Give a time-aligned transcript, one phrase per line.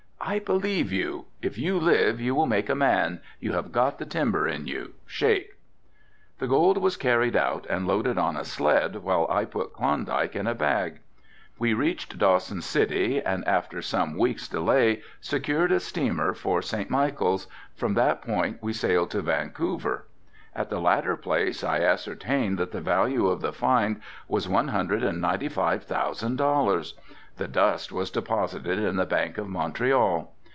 [0.23, 4.05] "I believe you, if you live you will make a man, you have got the
[4.05, 5.57] timber in you, shake."
[6.37, 10.45] The gold was carried out and loaded on a sled while I put Klondike in
[10.45, 10.99] a bag.
[11.57, 16.89] We reached Dawson City and after some weeks delay secured a steamer for St.
[16.91, 20.05] Michael's, from that point we sailed to Vancouver.
[20.55, 25.03] At the latter place I ascertained that the value of the find was one hundred
[25.03, 26.93] and ninety five thousand dollars.
[27.37, 30.31] The dust was deposited in the Bank of Montreal.